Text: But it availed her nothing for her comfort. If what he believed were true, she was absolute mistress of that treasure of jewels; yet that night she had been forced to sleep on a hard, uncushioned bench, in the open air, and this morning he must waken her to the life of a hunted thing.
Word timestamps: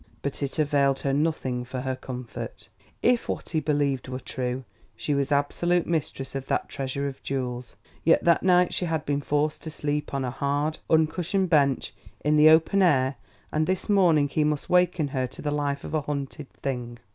But 0.23 0.41
it 0.41 0.57
availed 0.57 1.01
her 1.01 1.13
nothing 1.13 1.63
for 1.63 1.81
her 1.81 1.95
comfort. 1.95 2.69
If 3.03 3.29
what 3.29 3.49
he 3.49 3.59
believed 3.59 4.07
were 4.07 4.19
true, 4.19 4.63
she 4.95 5.13
was 5.13 5.31
absolute 5.31 5.85
mistress 5.85 6.33
of 6.33 6.47
that 6.47 6.67
treasure 6.67 7.07
of 7.07 7.21
jewels; 7.21 7.75
yet 8.03 8.23
that 8.23 8.41
night 8.41 8.73
she 8.73 8.85
had 8.85 9.05
been 9.05 9.21
forced 9.21 9.61
to 9.61 9.69
sleep 9.69 10.11
on 10.15 10.25
a 10.25 10.31
hard, 10.31 10.79
uncushioned 10.89 11.51
bench, 11.51 11.93
in 12.25 12.35
the 12.35 12.49
open 12.49 12.81
air, 12.81 13.17
and 13.51 13.67
this 13.67 13.89
morning 13.89 14.27
he 14.27 14.43
must 14.43 14.71
waken 14.71 15.09
her 15.09 15.27
to 15.27 15.39
the 15.43 15.51
life 15.51 15.83
of 15.83 15.93
a 15.93 16.01
hunted 16.01 16.49
thing. 16.51 16.97